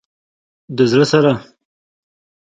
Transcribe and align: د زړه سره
د 0.77 0.77
زړه 0.91 1.05
سره 1.11 1.33